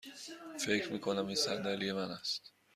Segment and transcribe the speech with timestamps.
[0.65, 2.53] فکر می کنم این صندلی من است.